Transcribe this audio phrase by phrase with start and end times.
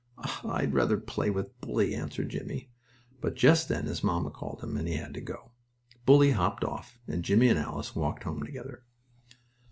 [0.17, 2.71] "Aw, I'd rather play with Bully," answered Jimmie,
[3.21, 5.51] but just then his mamma called him, and he had to go.
[6.07, 8.83] Bully hopped off, and Jimmie and Alice walked home together.